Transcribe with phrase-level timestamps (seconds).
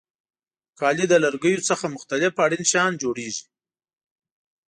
[0.79, 3.45] کالي له لرګیو څخه مختلف اړین شیان جوړیږي.